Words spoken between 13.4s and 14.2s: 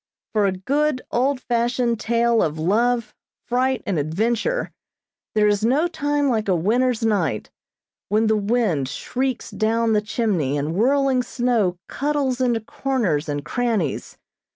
crannies.